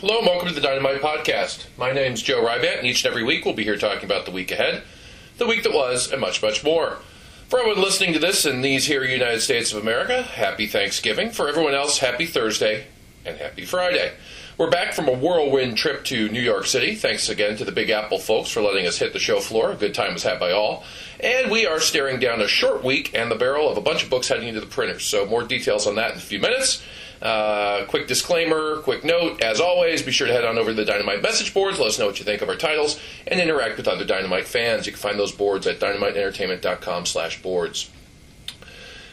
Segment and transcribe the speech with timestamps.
[0.00, 1.66] Hello and welcome to the Dynamite Podcast.
[1.76, 4.30] My name's Joe Rybandt, and each and every week we'll be here talking about the
[4.30, 4.82] week ahead,
[5.36, 6.96] the week that was, and much, much more.
[7.50, 11.28] For everyone listening to this in these here United States of America, happy Thanksgiving.
[11.28, 12.86] For everyone else, happy Thursday
[13.26, 14.12] and happy Friday.
[14.56, 16.94] We're back from a whirlwind trip to New York City.
[16.94, 19.72] Thanks again to the Big Apple folks for letting us hit the show floor.
[19.72, 20.82] A good time was had by all.
[21.22, 24.08] And we are staring down a short week and the barrel of a bunch of
[24.08, 25.04] books heading into the printers.
[25.04, 26.82] So, more details on that in a few minutes.
[27.20, 29.42] Uh, quick disclaimer, quick note.
[29.42, 31.78] As always, be sure to head on over to the Dynamite message boards.
[31.78, 34.86] Let us know what you think of our titles and interact with other Dynamite fans.
[34.86, 37.90] You can find those boards at dynamiteentertainment.com slash boards.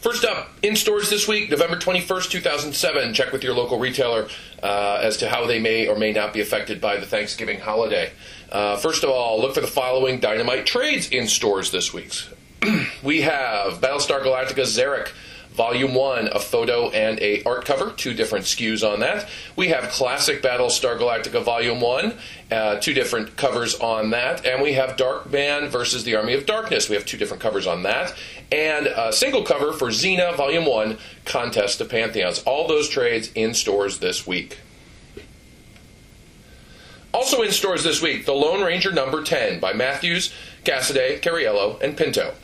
[0.00, 3.14] First up, in stores this week, November 21st, 2007.
[3.14, 4.28] Check with your local retailer
[4.62, 8.12] uh, as to how they may or may not be affected by the Thanksgiving holiday.
[8.52, 12.12] Uh, first of all, look for the following Dynamite trades in stores this week.
[13.02, 15.10] we have Battlestar Galactica Zarek
[15.58, 19.28] Volume 1, a photo and a art cover, two different SKUs on that.
[19.56, 22.14] We have Classic Battlestar Galactica Volume 1,
[22.52, 24.46] uh, two different covers on that.
[24.46, 26.88] And we have Dark Darkman versus the Army of Darkness.
[26.88, 28.14] We have two different covers on that.
[28.52, 32.40] And a single cover for Xena Volume 1, Contest of Pantheons.
[32.44, 34.58] All those trades in stores this week.
[37.12, 40.32] Also in stores this week, The Lone Ranger number 10 by Matthews,
[40.64, 42.34] Cassaday, Cariello, and Pinto.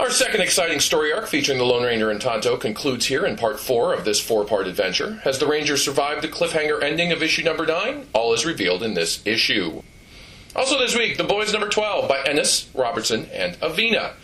[0.00, 3.60] Our second exciting story arc featuring the Lone Ranger and Tonto concludes here in part
[3.60, 5.20] four of this four part adventure.
[5.22, 8.08] Has the Rangers survived the cliffhanger ending of issue number nine?
[8.12, 9.82] All is revealed in this issue.
[10.56, 14.14] Also this week, The Boys number 12 by Ennis, Robertson, and Avena.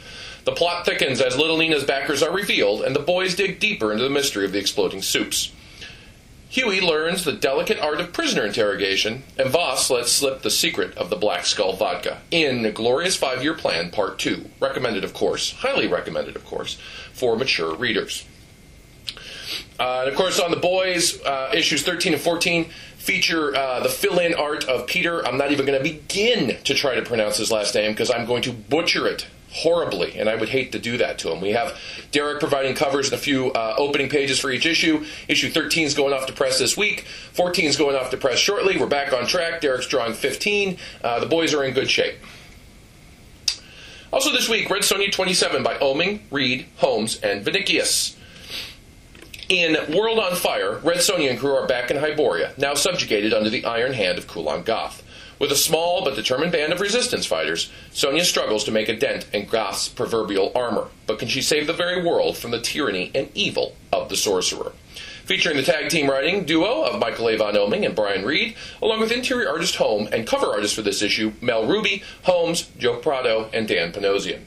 [0.44, 4.02] The plot thickens as Little Nina's backers are revealed, and the boys dig deeper into
[4.02, 5.52] the mystery of the exploding supes.
[6.50, 11.08] Huey learns the delicate art of prisoner interrogation, and Voss lets slip the secret of
[11.08, 14.50] the Black Skull vodka in the Glorious Five Year Plan Part 2.
[14.58, 16.76] Recommended, of course, highly recommended, of course,
[17.12, 18.26] for mature readers.
[19.78, 23.88] Uh, and of course, on the boys, uh, issues 13 and 14 feature uh, the
[23.88, 25.24] fill in art of Peter.
[25.24, 28.26] I'm not even going to begin to try to pronounce his last name because I'm
[28.26, 31.40] going to butcher it horribly, and I would hate to do that to him.
[31.40, 31.76] We have
[32.12, 35.04] Darick providing covers and a few uh, opening pages for each issue.
[35.28, 37.06] Issue 13 is going off to press this week.
[37.32, 38.78] 14 is going off to press shortly.
[38.78, 39.60] We're back on track.
[39.60, 40.76] Darick's drawing 15.
[41.02, 42.16] Uh, the boys are in good shape.
[44.12, 48.16] Also this week, Red Sonja 27 by Oeming, Reed, Homs, and Vinicius.
[49.48, 53.50] In World on Fire, Red Sonja and crew are back in Hyboria, now subjugated under
[53.50, 55.02] the iron hand of Kulan Gath.
[55.40, 59.26] With a small but determined band of resistance fighters, Sonja struggles to make a dent
[59.32, 60.88] in Gath's proverbial armor.
[61.06, 64.72] But can she save the very world from the tyranny and evil of the sorcerer?
[65.24, 69.12] Featuring the tag team writing duo of Michael Avon Oeming and Brian Reed, along with
[69.12, 73.66] interior artist Home and cover artist for this issue, Mel Rubi, Homs, Joe Prado, and
[73.66, 74.42] Dan Panosian.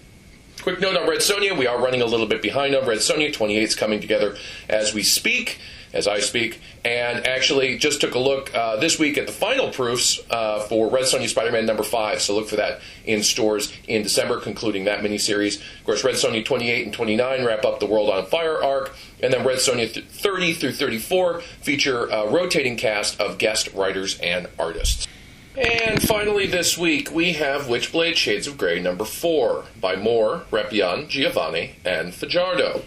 [0.62, 3.34] Quick note on Red Sonja, we are running a little bit behind on Red Sonja.
[3.34, 4.38] 28 is coming together
[4.69, 5.59] as we speak
[5.94, 9.69] as I speak, and actually just took a look uh, this week at the final
[9.69, 12.22] proofs uh, for Red Sonja Spider-Man number five.
[12.22, 15.58] So look for that in stores in December, concluding that miniseries.
[15.80, 19.31] Of course, Red Sonja 28 and 29 wrap up the World on Fire arc, and
[19.31, 25.08] then Red Sonja 30 through 34 feature a rotating cast of guest writers and artists.
[25.56, 31.08] And finally, this week we have Witchblade Shades of Grey number four by Moore, Reppion,
[31.08, 32.81] Geovani, and Fajardo.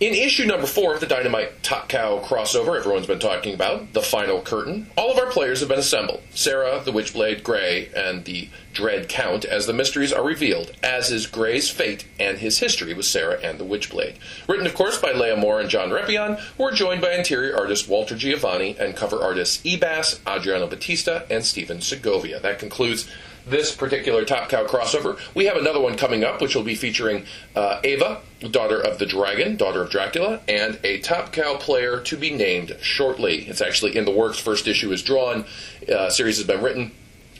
[0.00, 4.00] In issue number four of the Dynamite Top Cow crossover everyone's been talking about, The
[4.00, 6.22] Final Curtain, all of our players have been assembled.
[6.32, 11.26] Sarah, the Witchblade, Gray, and the Dread Count as the mysteries are revealed, as is
[11.26, 14.14] Gray's fate and his history with Sarah and the Witchblade.
[14.46, 17.88] Written, of course, by Leah Moore and John Reppion, who are joined by interior artist
[17.88, 22.38] Walter Geovani and cover artists Ebas, Adriano Batista, and Stephen Segovia.
[22.38, 23.10] That concludes
[23.50, 25.18] this particular Top Cow crossover.
[25.34, 28.20] We have another one coming up, which will be featuring uh, Ava,
[28.50, 32.76] daughter of the dragon, daughter of Dracula, and a Top Cow player to be named
[32.80, 33.46] shortly.
[33.48, 34.38] It's actually in the works.
[34.38, 35.44] First issue is drawn.
[35.92, 36.92] Uh, series has been written.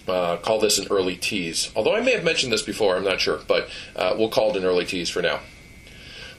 [0.06, 1.70] Uh, call this an early tease.
[1.76, 4.56] Although I may have mentioned this before, I'm not sure, but uh, we'll call it
[4.56, 5.40] an early tease for now.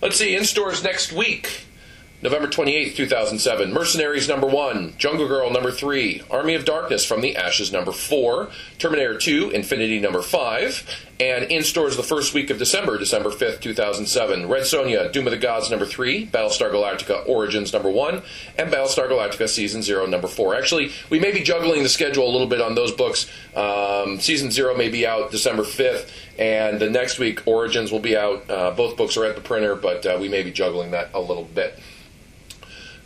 [0.02, 1.66] Let's see, in stores next week.
[2.22, 3.72] November 28th, 2007.
[3.72, 4.96] Mercenaries number 1.
[4.98, 6.24] Jungle Girl number 3.
[6.30, 8.50] Army of Darkness from the Ashes number 4.
[8.78, 9.52] Terminator 2.
[9.52, 11.06] Infinity number 5.
[11.22, 14.50] And in stores the first week of December, December 5th, 2007.
[14.50, 16.28] Red Sonja, Doom of the Gods number 3.
[16.28, 18.22] Battlestar Galactica Origins number 1.
[18.58, 20.56] And Battlestar Galactica Season 0 number 4.
[20.56, 23.32] Actually, we may be juggling the schedule a little bit on those books.
[23.56, 26.10] Um, season 0 may be out December 5th.
[26.38, 28.50] And the next week, Origins will be out.
[28.50, 31.22] Uh, both books are at the printer, but uh, we may be juggling that a
[31.22, 31.80] little bit.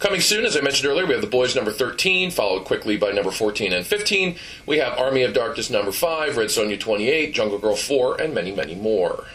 [0.04, 3.14] Coming soon, as I mentioned earlier, we have The Boys number 13, followed quickly by
[3.14, 4.36] number 14 and 15.
[4.66, 8.52] We have Army of Darkness number 5, Red Sonja 28, Jungle Girl 4, and many,
[8.52, 9.28] many more.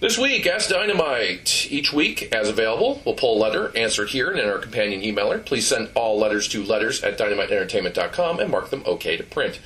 [0.00, 1.66] This week, Ask Dynamite.
[1.70, 5.00] Each week, as available, we'll pull a letter, answer it here, and in our companion
[5.00, 5.42] emailer.
[5.42, 9.60] Please send all letters to letters at dynamiteentertainment.com and mark them OK to print.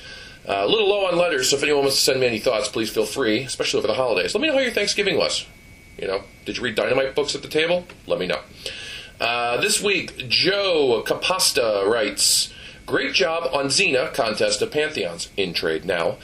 [0.47, 2.69] Uh, a little low on letters, so if anyone wants to send me any thoughts,
[2.69, 4.33] please feel free, especially over the holidays.
[4.33, 5.45] Let me know how your Thanksgiving was.
[5.99, 7.85] You know, did you read Dynamite books at the table?
[8.07, 8.39] Let me know.
[9.19, 12.53] Uh, this week, Joe Capasta writes,
[12.85, 16.17] Great job on Xena Contest of Pantheons, in trade now.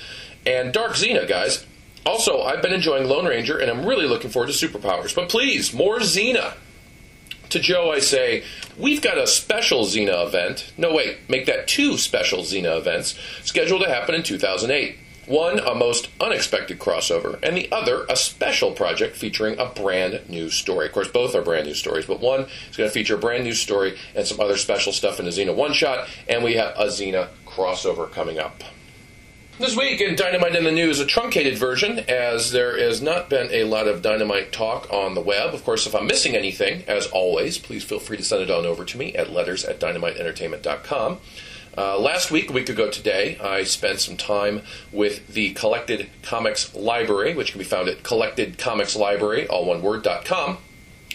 [0.46, 1.66] And Dark Xena, guys.
[2.06, 5.16] Also, I've been enjoying Lone Ranger, and I'm really looking forward to Superpowers.
[5.16, 6.54] But please, more Xena.
[7.50, 8.44] To Joe, I say,
[8.78, 10.72] we've got a special Xena event.
[10.78, 14.98] No, wait, make that two special Xena events scheduled to happen in 2008.
[15.28, 20.50] One, a most unexpected crossover, and the other, a special project featuring a brand new
[20.50, 20.88] story.
[20.88, 23.44] Of course, both are brand new stories, but one is going to feature a brand
[23.44, 26.74] new story and some other special stuff in a Xena one shot, and we have
[26.76, 28.64] a Xena crossover coming up.
[29.60, 33.48] This week in Dynamite in the News, a truncated version, as there has not been
[33.52, 35.54] a lot of Dynamite talk on the web.
[35.54, 38.66] Of course, if I'm missing anything, as always, please feel free to send it on
[38.66, 41.20] over to me at letters at dynamiteentertainment.com.
[41.78, 46.76] Uh, last week, a week ago today, I spent some time with the Collected Comics
[46.76, 50.58] Library, which can be found at collectedcomicslibrary, all one word, dot com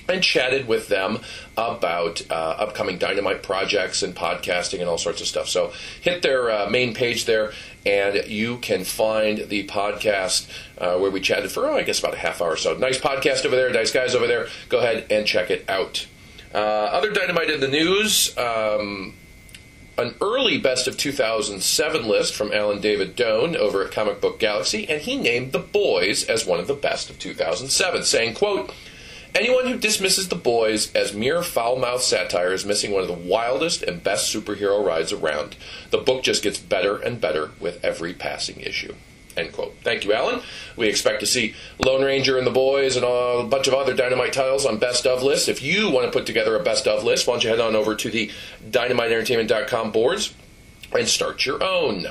[0.09, 1.19] and chatted with them
[1.57, 5.49] about uh, upcoming dynamite projects and podcasting and all sorts of stuff.
[5.49, 7.53] So hit their uh, main page there,
[7.85, 10.49] and you can find the podcast
[10.79, 12.77] uh, where we chatted for, oh, I guess about a half hour or so.
[12.77, 14.47] Nice podcast over there, nice guys over there.
[14.69, 16.07] Go ahead and check it out.
[16.55, 18.37] Uh, other dynamite in the news.
[18.39, 19.15] Um,
[19.99, 24.89] an early best of 2007 list from Alan David Doane over at Comic Book Galaxy,
[24.89, 28.73] and he named The Boys as one of the best of 2007, saying, quote,
[29.35, 33.13] Anyone who dismisses the boys as mere foul mouthed satire is missing one of the
[33.13, 35.57] wildest and best superhero rides around.
[35.91, 38.95] The book just gets better and better with every passing issue.
[39.37, 39.75] End quote.
[39.83, 40.41] Thank you, Alan.
[40.77, 44.33] We expect to see Lone Ranger and the Boys and a bunch of other Dynamite
[44.33, 45.49] titles on Best of lists.
[45.49, 47.77] If you want to put together a Best of list, why don't you head on
[47.77, 48.31] over to the
[48.71, 50.35] dynamiteentertainment.com boards
[50.93, 52.07] and start your own.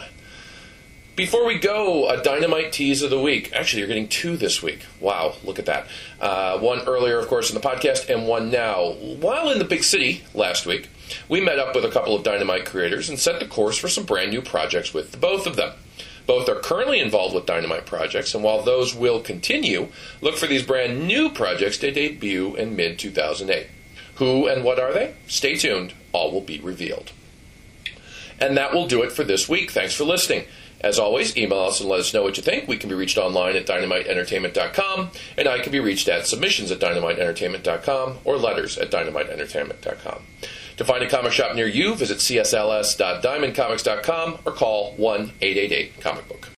[1.15, 3.53] Before we go, a dynamite tease of the week.
[3.53, 4.81] Actually, you're getting two this week.
[4.99, 5.87] Wow, look at that.
[6.19, 8.91] Uh, one earlier, of course, in the podcast, and one now.
[8.91, 10.89] While in the big city last week,
[11.29, 14.03] we met up with a couple of dynamite creators and set the course for some
[14.03, 15.71] brand new projects with both of them.
[16.25, 19.89] Both are currently involved with dynamite projects, and while those will continue,
[20.21, 23.67] look for these brand new projects to debut in mid 2008.
[24.15, 25.13] Who and what are they?
[25.27, 27.11] Stay tuned, all will be revealed.
[28.39, 29.71] And that will do it for this week.
[29.71, 30.45] Thanks for listening.
[30.81, 32.67] As always, email us and let us know what you think.
[32.67, 36.79] We can be reached online at dynamiteentertainment.com, and I can be reached at submissions at
[36.79, 40.23] dynamiteentertainment.com or letters at dynamiteentertainment.com.
[40.77, 46.49] To find a comic shop near you, visit csls.diamondcomics.com or call 1 888 Comic Book.